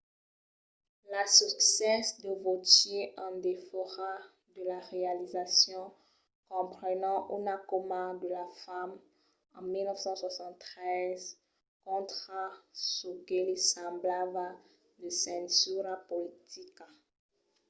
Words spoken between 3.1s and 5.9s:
en defòra de la realizacion